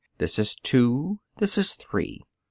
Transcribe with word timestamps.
"This 0.17 0.39
is 0.39 0.55
two." 0.55 1.19
"This 1.37 1.59
is 1.59 1.75
three." 1.75 2.21